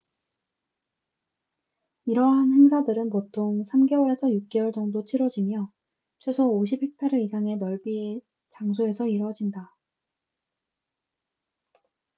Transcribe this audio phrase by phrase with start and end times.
[2.05, 5.71] 이러한 행사들은 보통 3개월에서 6개월 정도 치뤄지며
[6.17, 9.75] 최소 50헥타르 이상의 넓이의 장소에서 이루어진다